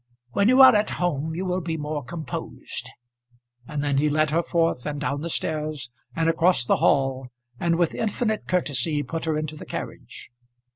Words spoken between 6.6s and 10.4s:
the hall, and with infinite courtesy put her into the carriage.